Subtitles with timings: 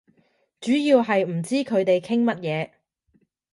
[0.59, 2.71] 主要係唔知佢哋傾乜嘢